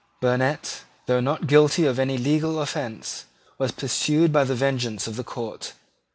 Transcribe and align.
Burnet, 0.19 0.81
though 1.05 1.19
not 1.19 1.45
guilty 1.45 1.85
of 1.85 1.99
any 1.99 2.17
legal 2.17 2.59
offence, 2.59 3.25
was 3.59 3.71
pursued 3.71 4.33
by 4.33 4.43
the 4.45 4.55
vengeance 4.55 5.05
of 5.05 5.15
the 5.15 5.23
court. 5.23 5.73